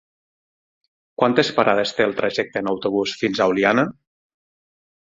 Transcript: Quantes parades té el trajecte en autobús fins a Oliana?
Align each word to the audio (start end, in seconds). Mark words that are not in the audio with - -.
Quantes 1.23 1.53
parades 1.59 1.95
té 1.99 2.07
el 2.07 2.17
trajecte 2.23 2.65
en 2.65 2.73
autobús 2.75 3.17
fins 3.23 3.41
a 3.41 3.51
Oliana? 3.55 3.89